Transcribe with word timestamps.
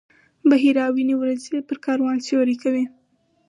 بحیرا 0.49 0.85
ویني 0.95 1.15
وریځې 1.17 1.59
پر 1.67 1.77
کاروان 1.85 2.17
سیوری 2.27 2.55
کوي. 2.63 2.83